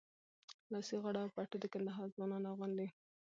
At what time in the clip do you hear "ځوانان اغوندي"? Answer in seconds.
2.15-2.87